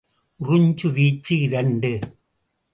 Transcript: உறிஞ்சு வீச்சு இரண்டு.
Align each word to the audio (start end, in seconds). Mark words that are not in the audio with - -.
உறிஞ்சு 0.39 0.93
வீச்சு 0.93 1.39
இரண்டு. 1.39 1.99